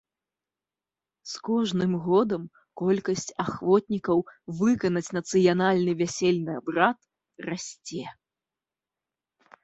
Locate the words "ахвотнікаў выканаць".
3.43-5.13